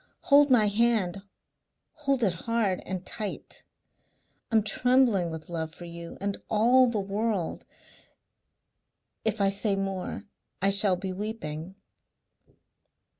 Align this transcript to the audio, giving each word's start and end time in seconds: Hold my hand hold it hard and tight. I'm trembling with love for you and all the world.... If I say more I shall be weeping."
Hold 0.33 0.49
my 0.49 0.65
hand 0.67 1.21
hold 1.93 2.23
it 2.23 2.33
hard 2.49 2.81
and 2.87 3.05
tight. 3.05 3.61
I'm 4.51 4.63
trembling 4.63 5.29
with 5.29 5.47
love 5.47 5.75
for 5.75 5.85
you 5.85 6.17
and 6.19 6.41
all 6.49 6.87
the 6.87 6.99
world.... 6.99 7.65
If 9.23 9.39
I 9.39 9.51
say 9.51 9.75
more 9.75 10.25
I 10.59 10.71
shall 10.71 10.95
be 10.95 11.13
weeping." 11.13 11.75